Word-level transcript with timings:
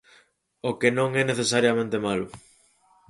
O 0.69 0.71
que 0.79 0.89
non 0.97 1.09
é 1.21 1.23
necesariamente 1.25 2.03
malo. 2.05 2.27